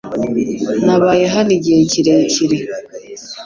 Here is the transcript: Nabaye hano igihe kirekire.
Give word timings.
Nabaye 0.85 1.25
hano 1.33 1.51
igihe 1.57 1.79
kirekire. 1.91 2.57